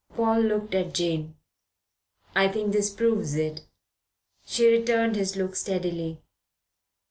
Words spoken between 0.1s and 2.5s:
Paul looked at Jane. "I